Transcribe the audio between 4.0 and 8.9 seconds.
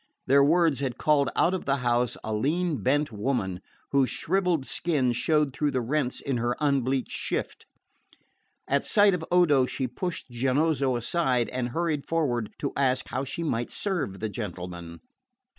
shrivelled skin showed through the rents in her unbleached shift. At